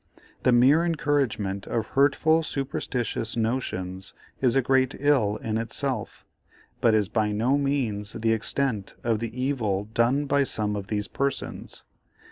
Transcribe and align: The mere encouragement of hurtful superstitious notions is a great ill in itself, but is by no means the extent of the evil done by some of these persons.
The 0.41 0.51
mere 0.51 0.83
encouragement 0.83 1.67
of 1.67 1.89
hurtful 1.89 2.41
superstitious 2.41 3.37
notions 3.37 4.15
is 4.39 4.55
a 4.55 4.61
great 4.63 4.95
ill 4.99 5.35
in 5.37 5.59
itself, 5.59 6.25
but 6.79 6.95
is 6.95 7.07
by 7.07 7.31
no 7.31 7.55
means 7.55 8.13
the 8.13 8.33
extent 8.33 8.95
of 9.03 9.19
the 9.19 9.29
evil 9.39 9.83
done 9.93 10.25
by 10.25 10.43
some 10.43 10.75
of 10.75 10.87
these 10.87 11.07
persons. 11.07 11.83